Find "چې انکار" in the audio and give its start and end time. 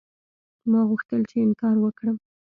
1.29-1.75